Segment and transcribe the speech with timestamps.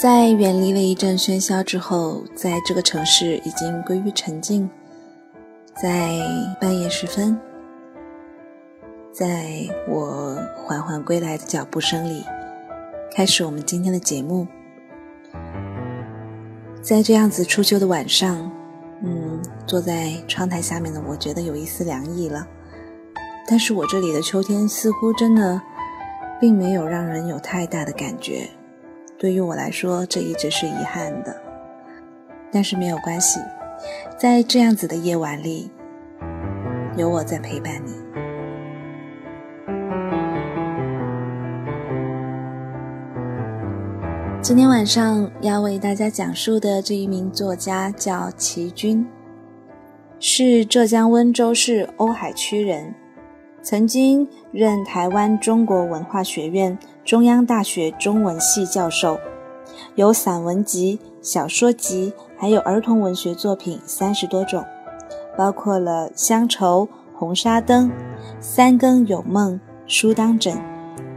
[0.00, 4.66] 在远离了一阵喧嚣之后，在这个城市已经归于沉静。
[5.74, 6.18] 在
[6.58, 7.38] 半夜时分，
[9.12, 12.24] 在我缓缓归来的脚步声里，
[13.14, 14.46] 开始我们今天的节目。
[16.80, 18.50] 在这样子初秋的晚上，
[19.02, 22.48] 嗯，坐在窗台下面的我觉得有一丝凉意了。
[23.46, 25.60] 但是我这里的秋天似乎真的
[26.40, 28.48] 并没有让人有太大的感觉。
[29.20, 31.36] 对于我来说，这一直是遗憾的，
[32.50, 33.38] 但是没有关系，
[34.16, 35.70] 在这样子的夜晚里，
[36.96, 37.92] 有我在陪伴你。
[44.40, 49.06] 今天晚上要为大家讲述的这一名作家叫齐军，
[50.18, 52.94] 是浙江温州市瓯海区人。
[53.62, 59.18] 曾经任台湾中国文化学院、中央大学中文系教授，
[59.96, 64.64] 有散文集、小说集，还有儿童文学作品三十多种，
[65.36, 67.88] 包括了《乡愁》《红纱灯》
[68.40, 69.52] 《三更有梦》
[69.86, 70.54] 《书当枕》《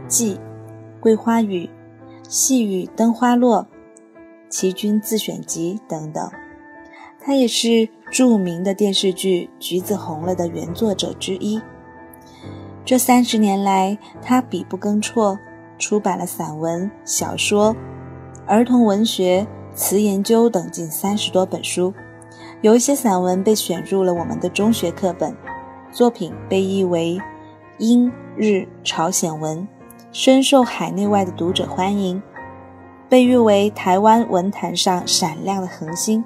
[0.06, 0.34] 记》
[1.00, 1.64] 《桂花雨》
[2.28, 3.60] 《细雨灯花落》
[4.50, 6.30] 《齐君自选集》等等。
[7.18, 11.58] 他也是著名的电视剧《橘子红了》的原作者之一。
[12.84, 15.38] 这三十年来，他笔不更辍，
[15.78, 17.74] 出版了散文、小说、
[18.46, 21.94] 儿童文学、词研究等近三十多本书。
[22.60, 25.34] 有一些散文被选入了我们的中学课本，
[25.90, 27.18] 作品被译为
[27.78, 29.66] 英、日、朝鲜文，
[30.12, 32.22] 深受海内外的读者欢迎，
[33.08, 36.22] 被誉为台湾文坛上闪亮的恒星。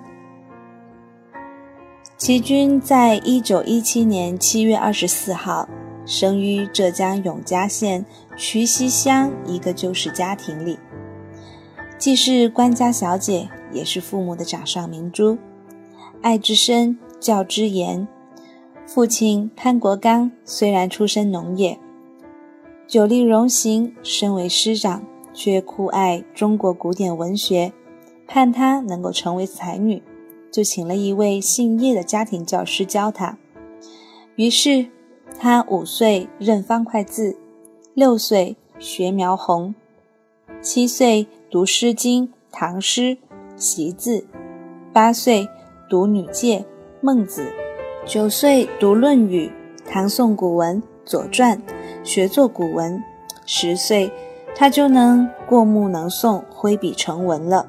[2.16, 5.68] 齐君在一九一七年七月二十四号。
[6.08, 8.02] 生于浙江永嘉县
[8.34, 10.78] 渠溪乡一个旧式家庭里，
[11.98, 15.36] 既是官家小姐，也是父母的掌上明珠。
[16.22, 18.08] 爱之深，教之严。
[18.86, 21.78] 父亲潘国刚虽然出身农业，
[22.86, 25.04] 久历荣行，身为师长，
[25.34, 27.70] 却酷爱中国古典文学，
[28.26, 30.02] 盼他能够成为才女，
[30.50, 33.36] 就请了一位姓叶的家庭教师教他。
[34.36, 34.86] 于是。
[35.41, 37.37] 他五岁认方块字，
[37.94, 39.72] 六岁学描红，
[40.60, 43.03] 七岁读《诗经》《唐诗》
[43.54, 44.27] 习字，
[44.93, 45.48] 八岁
[45.88, 46.59] 读《女诫》
[47.00, 47.43] 《孟子》，
[48.04, 49.53] 九岁读《论语》
[49.88, 51.56] 唐宋古文《左传》，
[52.03, 53.00] 学做古文。
[53.47, 54.12] 十岁，
[54.56, 57.69] 他就能过目能诵，挥笔成文了。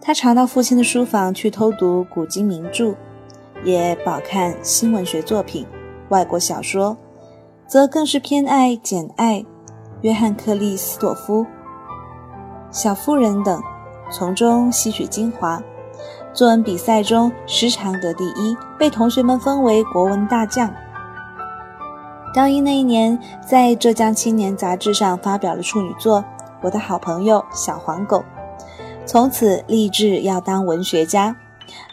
[0.00, 2.94] 他常到父亲的书房去偷读古今名著，
[3.64, 5.66] 也饱看新文学作品。
[6.10, 6.96] 外国小说，
[7.66, 9.40] 则更是偏爱《简爱》
[10.02, 11.42] 《约翰克利斯朵夫》
[12.70, 13.62] 《小妇人》等，
[14.12, 15.62] 从中吸取精华。
[16.32, 20.72] 作文比赛中时常得第一，被同学们封为国文大将。
[22.34, 26.20] 高一那一年，在浙江青年杂志上发表了处女作
[26.60, 28.18] 《我的好朋友小黄狗》，
[29.04, 31.36] 从此立志要当文学家。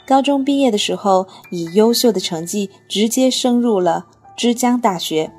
[0.06, 4.06] 高中毕业的时候，以优秀的成绩直接升入了
[4.36, 5.32] 之江大学，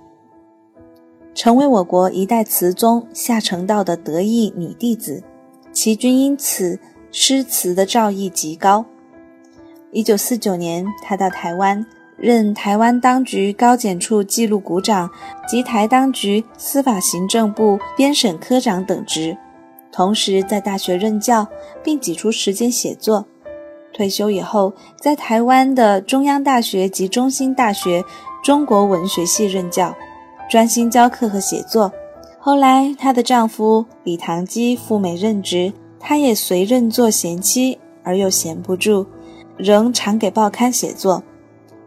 [1.34, 5.22] 成为我国一代词宗夏承道的得意女弟子。
[5.72, 6.80] 齐君因此
[7.12, 8.84] 诗词的造诣极高。
[9.92, 15.08] 一九四九年，他到台湾任台湾当局高检处记录股长
[15.46, 19.38] 及台当局司法行政部编审科长等职，
[19.92, 21.46] 同时在大学任教，
[21.82, 23.24] 并挤出时间写作。
[23.98, 28.04] 退休以后，在台湾的中央大学及中兴大学
[28.44, 29.92] 中国文学系任教，
[30.48, 31.92] 专心教课和写作。
[32.38, 39.04] 后来，她的丈夫李唐基赴美任职，她也随任做贤妻，而又闲不住，
[39.56, 41.24] 仍常给报刊写作。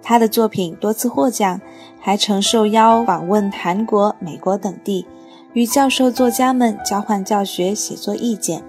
[0.04, 1.62] 她的作品多次获奖，
[1.98, 5.08] 还曾受邀访问韩国、美国等地，
[5.54, 8.62] 与教授、作家们交换教学、写作意见。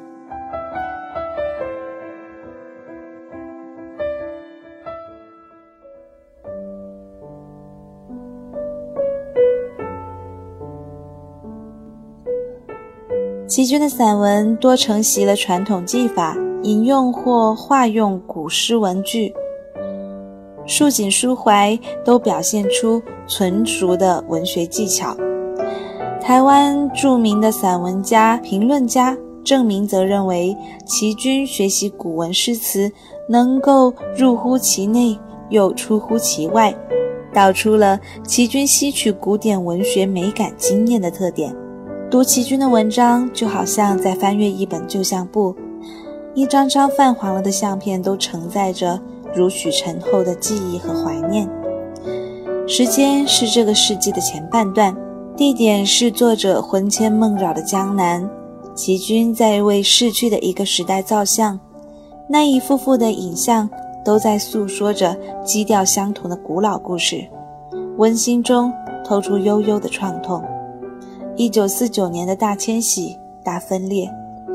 [13.55, 19.31] 齐军的散文多承袭了传统技法，引用或化用古诗文句，
[20.67, 25.15] 抒景抒怀，都表现出纯熟的文学技巧。
[26.19, 29.15] 台湾著名的散文家、评论家
[29.45, 30.57] 郑明则认为，
[30.87, 32.91] 齐君学习古文诗词，
[33.29, 35.19] 能够入乎其内，
[35.51, 36.75] 又出乎其外，
[37.35, 41.55] 道出了齐君吸取古典文学美感经验的特点。
[42.13, 45.57] 读齐君的文章，就好像在翻阅一本旧相簿，
[46.35, 49.01] 一张张泛黄了的相片都承载着
[49.35, 51.49] 如许醇厚的记忆和怀念。
[52.69, 54.95] 时间是这个世纪的前半段。
[55.35, 58.29] 地点是作者魂牵梦绕的江南，
[58.75, 61.59] 齐军在为逝去的一个时代造像，
[62.29, 63.71] 那一幅幅的影像
[64.05, 67.27] 都在诉说着基调相同的古老故事，
[67.97, 68.71] 温馨中
[69.03, 70.45] 透出悠悠的创痛。
[71.35, 74.09] 一九四九年的大迁徙、大分裂，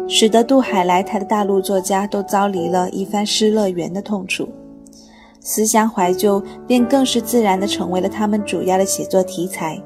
[0.07, 4.47] 使得渡海来台的大陆作家都遭离了一番失乐园的痛楚，
[5.39, 9.81] 思乡怀旧便更是自然地成为了他们主要的写作题材。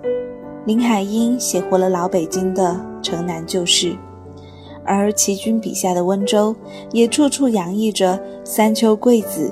[0.65, 3.95] 林海音写活了老北京的城南旧事，
[4.85, 6.53] 而齐君笔下的温州
[6.91, 9.51] 也处处洋溢着三秋桂子、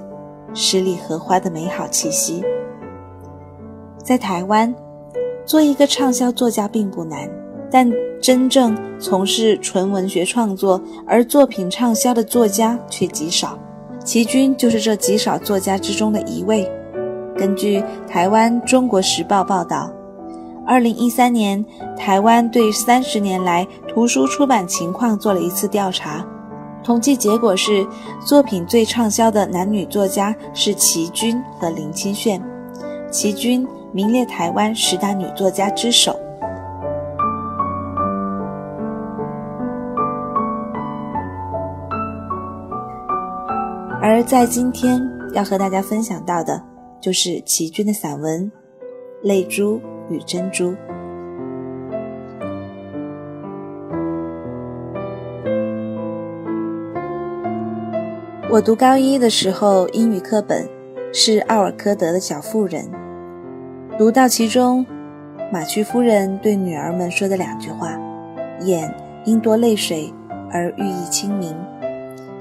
[0.54, 2.44] 十里荷花的美好气息。
[4.04, 4.74] 在台湾，
[5.50, 7.28] 做一个畅销作家并不难，
[7.72, 7.92] 但
[8.22, 13.58] 真正从事纯文学创作而作品畅销的作家却极少。
[14.06, 16.72] 齐君就是这极少作家之中的一位。
[17.36, 19.92] 根据台湾《中国时报》报道。
[20.68, 21.66] 二零一三年，
[21.98, 26.24] 台湾对三十年来图书出版情况做了一次调查，
[26.84, 27.88] 统计结果是，
[28.24, 32.40] 作品最畅销的男女作家是齐君和林清炫，
[33.10, 36.20] 齐君名列台湾十大女作家之首。
[44.02, 45.02] 而在今天
[45.34, 46.62] 要和大家分享到的，
[47.02, 48.52] 就是齐君的散文
[49.22, 49.78] 《泪珠》。
[50.10, 50.74] 与珍珠。
[58.50, 60.68] 我读高一的时候，英语课本
[61.14, 62.86] 是奥尔科德的《小妇人》，
[64.00, 64.86] 读到其中，
[65.52, 68.00] 马屈夫人对女儿们说的两句话
[68.64, 70.14] ：“眼因多泪水
[70.50, 71.54] 而寓意清明，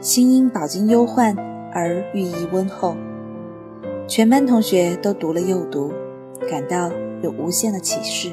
[0.01, 1.37] 心因饱经忧患
[1.75, 2.97] 而寓意温厚。”
[4.07, 5.93] 全班同学都读了又读，
[6.49, 6.89] 感到。
[7.21, 8.31] 有无限的启示。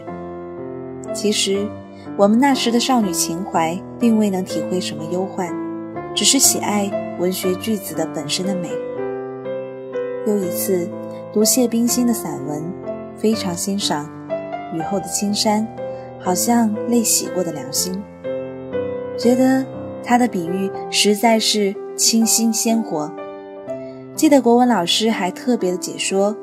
[1.12, 1.68] 其实，
[2.16, 5.52] 我们那时的少女情怀，并未能体会什么忧患，
[6.14, 8.70] 只是喜爱文学句子的本身的美。
[10.28, 10.88] 又一次
[11.34, 12.62] 读谢冰心的散文，
[13.26, 14.08] 非常欣赏
[14.72, 15.68] 雨后的青山，
[16.20, 18.00] 好像泪洗过的良心，
[19.18, 19.66] 觉得
[20.04, 23.12] 他的比喻实在是清新鲜活。
[24.14, 26.38] 记得国文老师还特别的解说。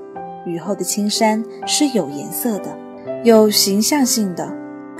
[0.44, 2.76] 雨后的青山是有颜色的，
[3.22, 4.52] 有形象性的，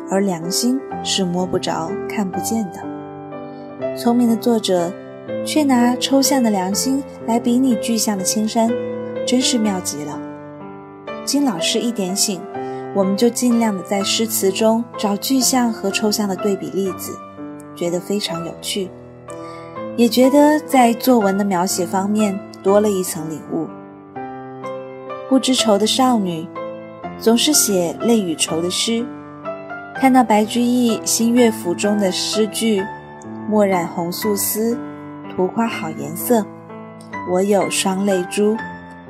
[0.08, 3.96] 而良心是摸不着、看不见的。
[3.96, 4.92] 聪明的作者
[5.44, 8.70] 却拿抽象的良心来比拟具象的青山，
[9.26, 10.16] 真是妙极了。
[11.24, 12.40] 经老师一点醒，
[12.94, 17.16] 我们就尽量的在诗词中找具象和抽象的对比例子，
[17.74, 18.90] 觉得非常有趣，
[19.96, 23.68] 也觉得在作文的描写方面多了一层领悟。
[25.28, 26.46] 不知愁的少女，
[27.18, 29.06] 总是写泪与愁的诗。
[29.94, 32.84] 看到白居易《新乐府》中的诗句
[33.48, 34.76] ：“墨染红素丝，
[35.34, 36.44] 图花好颜色。
[37.30, 38.56] 我有双泪珠，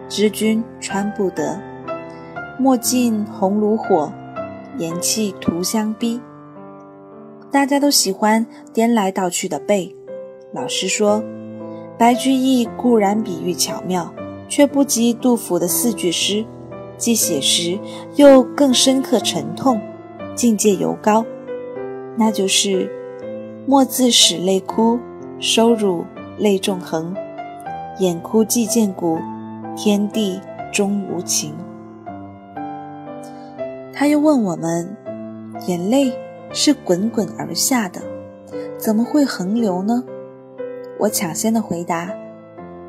[0.09, 1.59] 知君穿不得。
[2.62, 4.12] 墨尽红炉火，
[4.78, 6.21] 颜弃涂香逼。”
[7.50, 9.92] 大家都喜欢颠来倒去的背。
[10.54, 11.21] 老师说，
[11.99, 14.14] 白居易固然比喻巧妙。
[14.49, 16.45] 却不及杜甫的四句诗，
[16.99, 17.78] 既写实
[18.16, 19.81] 又更深刻沉痛，
[20.35, 21.25] 境界尤高。
[22.19, 22.92] 那就是
[23.66, 24.99] “莫自使泪哭，
[25.40, 26.04] 收辱
[26.37, 27.16] 泪纵横。
[27.99, 29.19] 眼哭即见骨，
[29.75, 30.38] 天地
[30.71, 31.54] 终无情。”
[34.02, 34.97] 他又问我们
[35.68, 36.12] ：“眼泪
[36.52, 38.02] 是滚滚而下的，
[38.76, 40.02] 怎么会横流呢？”
[40.99, 42.11] 我抢先的回答：“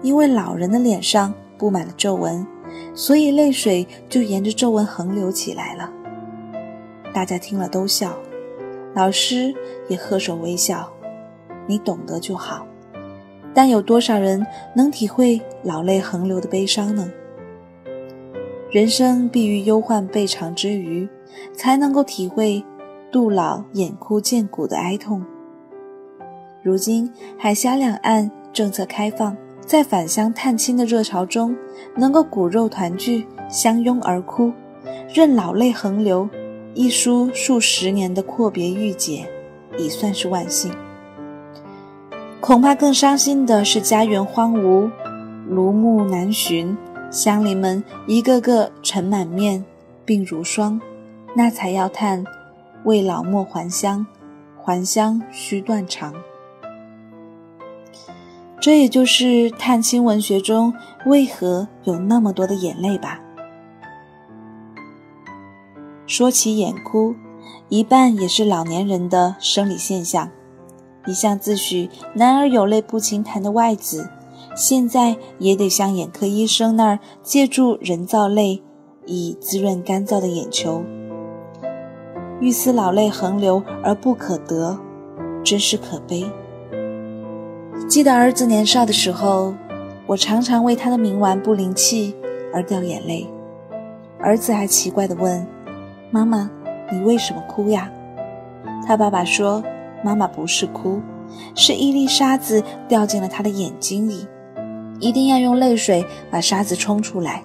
[0.01, 2.43] 因为老人的脸上。”布满了皱纹，
[2.96, 5.88] 所以泪水就沿着皱纹横流起来了。
[7.13, 8.17] 大家听了都笑，
[8.96, 9.53] 老师
[9.89, 10.91] 也呵手微笑。
[11.67, 12.65] 你懂得就好，
[13.53, 14.43] 但有多少人
[14.75, 17.08] 能体会老泪横流的悲伤呢？
[18.74, 21.08] 人生必于忧患备尝之余，
[21.53, 22.65] 才能够体会
[23.12, 25.24] 杜老眼哭见骨的哀痛。
[26.63, 31.56] 如今海峡两岸政策开放，在返乡探亲的热潮中，
[31.96, 34.51] 能够骨肉团聚，相拥而哭，
[35.13, 36.27] 任老泪横流，
[36.74, 39.24] 一书数十年的阔别郁结，
[39.77, 40.74] 已算是万幸。
[42.42, 44.89] 恐怕更伤心的是家园荒芜，
[45.48, 46.75] 庐木难寻，
[47.13, 49.63] 乡邻们一个个尘满面，
[50.03, 50.82] 病如霜，
[51.36, 52.25] 那才要叹
[52.86, 54.03] 未老莫还乡，
[54.60, 56.12] 还乡须断肠。
[58.60, 60.74] 这也就是探亲文学中
[61.05, 63.22] 为何有那么多的眼泪吧。
[66.08, 67.13] 说起眼哭，
[67.70, 70.32] 一半也是老年人的生理现象。
[71.05, 74.10] 一向自诩“男儿有泪不轻弹”的外子，
[74.55, 78.62] 现在也得向眼科医生那儿借助人造泪，
[79.05, 80.83] 以滋润干燥的眼球。
[82.39, 84.77] 欲思老泪横流而不可得，
[85.43, 86.25] 真是可悲。
[87.88, 89.53] 记得儿子年少的时候，
[90.05, 92.15] 我常常为他的冥顽不灵气
[92.53, 93.27] 而掉眼泪。
[94.19, 95.45] 儿子还奇怪地问
[96.12, 96.50] ：“妈妈，
[96.91, 97.91] 你为什么哭呀？”
[98.86, 99.63] 他爸爸说。
[100.05, 101.00] 妈妈不是哭，
[101.55, 104.27] 是一粒沙子掉进了他的眼睛里，
[105.00, 107.44] 一定要用泪水把沙子冲出来。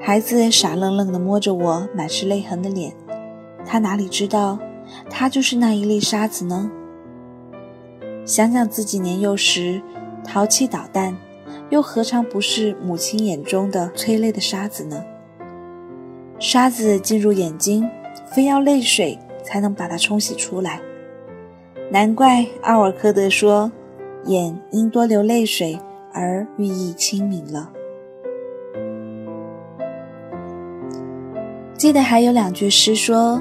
[0.00, 2.92] 孩子傻愣愣地摸着我满是泪痕的脸，
[3.64, 4.58] 他哪里知道，
[5.08, 6.70] 他就是那一粒沙子呢？
[8.24, 9.80] 想想自己年幼时
[10.22, 11.16] 淘气捣蛋，
[11.70, 15.04] 又何尝不是母亲眼中的催泪的沙子呢？
[16.38, 17.88] 沙子进入眼睛，
[18.30, 20.80] 非要泪水才能把它冲洗出来。
[21.90, 23.70] 难怪奥尔科德说
[24.26, 25.78] ：“眼应多流泪水
[26.14, 27.70] 而寓意清明了。”
[31.76, 33.38] 记得还有两句诗说：“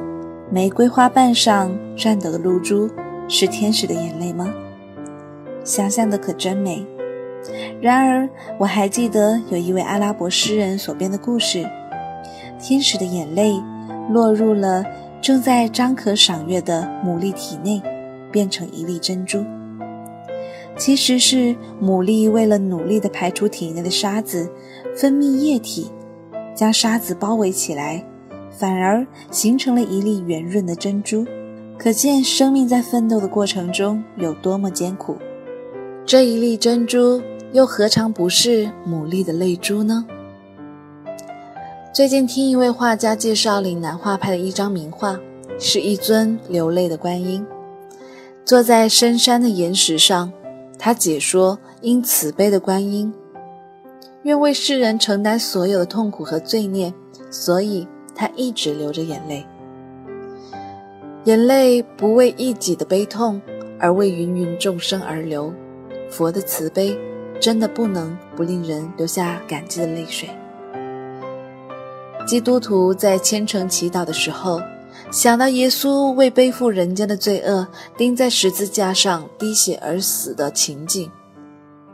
[0.51, 2.89] 玫瑰花瓣上颤抖的露珠，
[3.29, 4.53] 是天使的眼泪吗？”
[5.63, 6.85] 想象的可真美。
[7.79, 8.27] 然而，
[8.57, 11.65] 我还记得有一位阿拉伯诗人所编的故事：
[12.59, 13.53] 天使的眼泪
[14.09, 14.83] 落入了
[15.21, 17.81] 正在张可赏月的牡蛎体内。
[18.31, 19.45] 变成一粒珍珠，
[20.75, 24.49] 其实是牡蛎为了努力地排出体内的沙子，
[24.95, 25.91] 分泌液体，
[26.55, 28.03] 将沙子包围起来，
[28.49, 31.25] 反而形成了一粒圆润的珍珠。
[31.77, 35.17] 可见生命在奋斗的过程中有多么艰苦。
[36.05, 40.05] 这一粒珍珠又何尝不是牡蛎的泪珠呢？
[41.93, 45.19] 最近听一位画家介绍岭南画派的一张名画，
[45.59, 47.45] 是一尊流泪的观音。
[48.43, 50.31] 坐在深山的岩石上，
[50.85, 53.13] 他解说：因慈悲的观音，
[54.23, 56.93] 愿为世人承担所有的痛苦和罪孽，
[57.31, 59.45] 所以他一直流着眼泪。
[61.23, 63.41] 眼泪不为一己的悲痛，
[63.79, 65.53] 而为芸芸众生而流。
[66.09, 66.93] 佛的慈悲，
[67.39, 70.29] 真的不能不令人流下感激的泪水。
[72.27, 74.59] 基督徒在虔诚祈祷的时候。
[75.13, 81.11] 想到耶稣为背负人间的罪恶，钉在十字架上滴血而死的情景，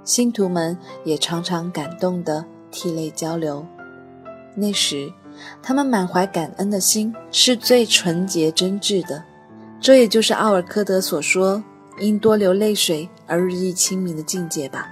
[0.05, 3.65] 信徒们也常常感动地涕泪交流。
[4.55, 5.11] 那时，
[5.61, 9.21] 他们满怀感恩的心是最纯洁真挚的。
[9.81, 11.61] 这也就是奥尔科德所说
[11.99, 14.87] “因多流泪水而日益清明”的境界吧。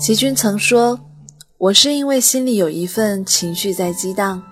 [0.00, 0.98] 齐君曾说
[1.58, 4.42] ：“我是因为心里有一份情绪在激荡，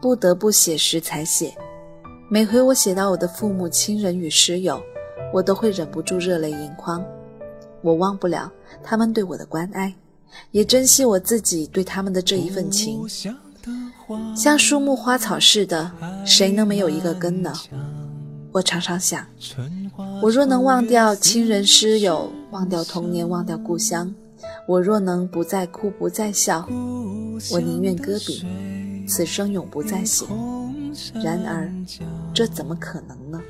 [0.00, 1.54] 不得不写诗才写。
[2.28, 4.80] 每回我写到我的父母亲人与师友，
[5.32, 7.04] 我都会忍不住热泪盈眶。
[7.82, 8.50] 我忘不了
[8.82, 9.94] 他们对我的关爱。”
[10.52, 13.04] 也珍惜我自己对他们的这一份情，
[14.36, 15.90] 像树木花草似的，
[16.24, 17.52] 谁能没有一个根呢？
[18.52, 19.26] 我常常想，
[20.22, 24.14] 我若能忘掉亲人师友，忘掉童年，忘掉故乡，
[24.70, 26.64] 我若能不再哭，不再笑，
[27.50, 28.44] 我宁愿搁笔，
[29.04, 30.24] 此生永不再写。
[31.14, 31.68] 然而，
[32.32, 33.40] 这怎么可能呢？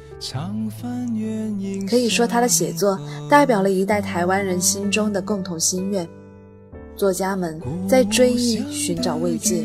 [1.87, 2.99] 可以说，他的写作
[3.29, 6.09] 代表了一代台湾人心中的共同心愿。
[6.97, 9.57] 作家们在追忆、寻找慰藉，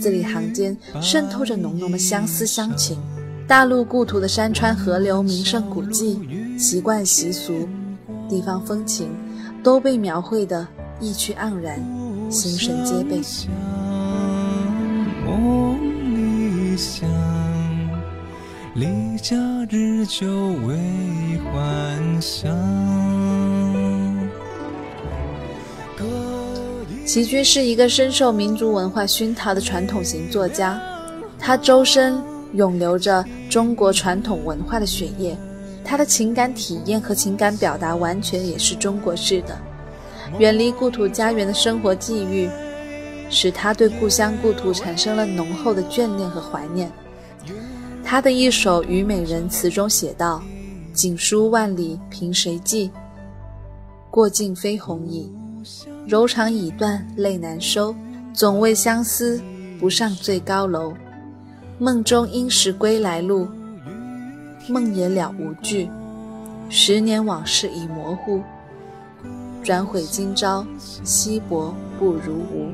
[0.00, 2.96] 字里行间渗透着浓浓的相思乡情。
[3.46, 6.18] 大陆故土的山川河流、名胜古迹、
[6.58, 7.68] 习惯习俗、
[8.26, 9.10] 地方风情，
[9.62, 10.66] 都被描绘得
[11.00, 11.78] 意趣盎然，
[12.30, 13.20] 心神皆备。
[18.74, 19.36] 离家
[19.68, 20.26] 日久
[20.64, 20.76] 为
[21.52, 22.56] 还乡。
[27.04, 30.80] 齐军是一个深受民族文化熏陶的传统型作家，
[31.38, 32.22] 他周身
[32.52, 35.36] 涌流着中国传统文化的血液，
[35.88, 39.58] 他的情感体验和情感表达完全也是中国式的。
[40.38, 42.46] 远离故土家园的生活际遇，
[43.30, 46.92] 使他对故乡故土产生了浓厚的眷恋和怀念。
[48.04, 50.42] 他的一首《虞美人》词中写道
[50.92, 52.90] ：“锦书万里凭谁寄？
[54.10, 55.34] 过尽飞鸿影。
[56.06, 57.96] 柔肠已断泪难收，
[58.34, 59.40] 总为相思
[59.80, 60.92] 不上最高楼。
[61.78, 63.48] 梦中应是归来路，
[64.68, 65.90] 梦也了无惧。
[66.68, 68.40] 十年往事已模糊，
[69.62, 70.66] 转悔今朝
[71.04, 72.70] 稀薄不如无。”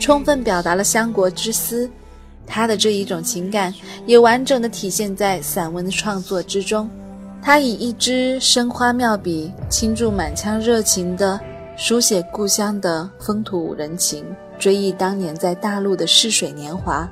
[0.00, 1.90] 充分表达了乡国之思。
[2.46, 3.72] 他的这一种情感
[4.04, 6.90] 也完整的体现在散文的创作之中。
[7.40, 11.40] 他以一支生花妙笔，倾注满腔热情的
[11.76, 14.24] 书写故乡的风土人情，
[14.58, 17.08] 追忆当年在大陆的逝水年华，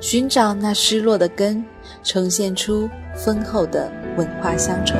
[0.00, 1.64] 寻找那失落的根，
[2.02, 4.94] 呈现出丰厚的文化乡愁。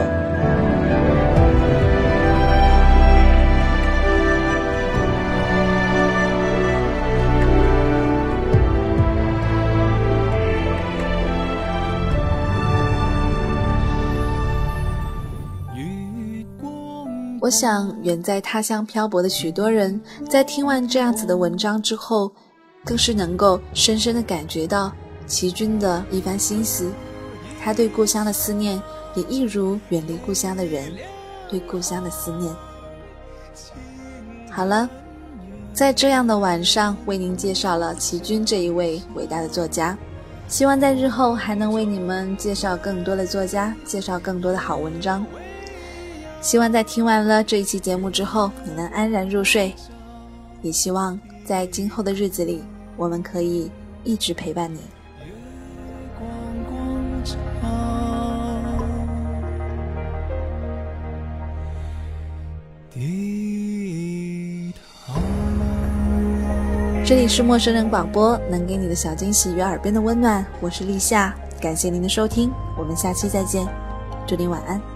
[17.39, 22.33] 我想，远在他乡漂泊的许多人，在听完这样子的文章之后，
[22.85, 24.93] 更是能够深深的感觉到
[25.27, 26.91] 齐军的一番心思。
[27.63, 28.81] 他对故乡的思念，
[29.15, 30.93] 也一如远离故乡的人
[31.51, 32.55] 对故乡的思念。
[34.51, 34.89] 好了，
[35.73, 39.99] 在这样的晚上，为您介绍了齐军这一位伟大的作家。
[40.49, 45.27] 希望在日后还能为你们介绍更多的作家，介绍更多的好文章。
[46.41, 49.75] 希望在听完了这一期节目之后，你能安然入睡。
[50.63, 52.63] 也希望在今后的日子里，
[52.97, 53.69] 我们可以
[54.05, 54.79] 一直陪伴你。
[67.05, 70.45] 这里是陌生人广播，能给你的小惊喜与耳边的温暖。
[70.61, 73.67] 我是立夏，感谢您的收听，我们下期再见，
[74.27, 74.96] 祝您晚安。